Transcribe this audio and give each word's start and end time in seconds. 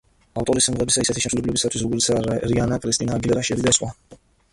ავტორი 0.41 0.61
სიმღერებისა 0.65 1.03
ისეთი 1.05 1.21
შემსრულებლებისთვის, 1.25 1.83
როგორიცაა 1.83 2.39
რიანა, 2.53 2.81
კრისტინა 2.87 3.19
აგილერა, 3.21 3.45
შერი 3.51 3.67
და 3.69 3.75
სხვა. 3.79 3.91